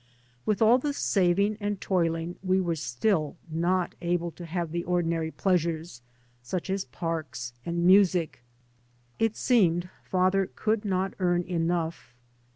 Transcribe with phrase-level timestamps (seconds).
[0.47, 5.29] With all the saving and toiling we were still not able to have the ordinary
[5.29, 6.01] pleasures,
[6.41, 8.43] such as parks and music.
[9.19, 12.15] It seemed father could not earn enough.